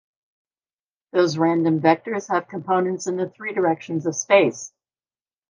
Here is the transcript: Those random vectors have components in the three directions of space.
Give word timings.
Those 1.11 1.37
random 1.37 1.79
vectors 1.79 2.27
have 2.33 2.47
components 2.47 3.05
in 3.05 3.17
the 3.17 3.29
three 3.29 3.53
directions 3.53 4.07
of 4.07 4.15
space. 4.15 4.73